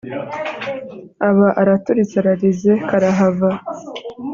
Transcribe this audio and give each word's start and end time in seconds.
aba 1.29 1.47
araturitse 1.61 2.15
ararize 2.21 2.71
karahava 2.87 3.49